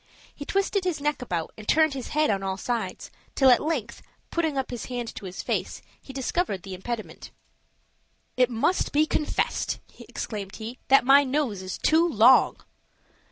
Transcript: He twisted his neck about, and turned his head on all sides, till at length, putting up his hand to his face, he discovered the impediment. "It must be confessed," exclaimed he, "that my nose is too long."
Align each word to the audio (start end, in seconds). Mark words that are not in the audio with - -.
He 0.33 0.45
twisted 0.45 0.83
his 0.83 0.99
neck 0.99 1.21
about, 1.21 1.53
and 1.55 1.67
turned 1.67 1.93
his 1.93 2.07
head 2.07 2.31
on 2.31 2.41
all 2.41 2.57
sides, 2.57 3.11
till 3.35 3.51
at 3.51 3.61
length, 3.61 4.01
putting 4.31 4.57
up 4.57 4.71
his 4.71 4.85
hand 4.85 5.13
to 5.13 5.25
his 5.25 5.43
face, 5.43 5.83
he 6.01 6.11
discovered 6.11 6.63
the 6.63 6.73
impediment. 6.73 7.29
"It 8.35 8.49
must 8.49 8.93
be 8.93 9.05
confessed," 9.05 9.77
exclaimed 9.99 10.55
he, 10.55 10.79
"that 10.87 11.05
my 11.05 11.23
nose 11.23 11.61
is 11.61 11.77
too 11.77 12.09
long." 12.09 12.57